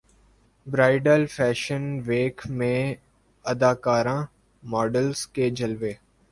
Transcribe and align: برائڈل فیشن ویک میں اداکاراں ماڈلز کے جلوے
برائڈل 0.67 1.25
فیشن 1.35 1.83
ویک 2.05 2.41
میں 2.49 2.95
اداکاراں 3.45 4.21
ماڈلز 4.63 5.25
کے 5.27 5.49
جلوے 5.57 5.93